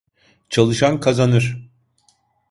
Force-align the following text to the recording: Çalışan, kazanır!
Çalışan, 0.49 0.99
kazanır! 0.99 1.57